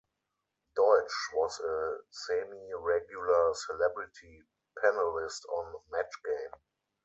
Deutsch 0.75 1.29
was 1.35 1.59
a 1.59 1.97
semi-regular 2.09 3.53
celebrity 3.53 4.41
panelist 4.83 5.45
on 5.49 5.75
"Match 5.91 6.13
Game". 6.25 6.59